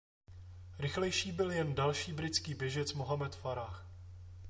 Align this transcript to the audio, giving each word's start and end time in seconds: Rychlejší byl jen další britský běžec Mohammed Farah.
Rychlejší 0.79 1.31
byl 1.31 1.51
jen 1.51 1.73
další 1.75 2.13
britský 2.13 2.53
běžec 2.53 2.93
Mohammed 2.93 3.35
Farah. 3.35 3.87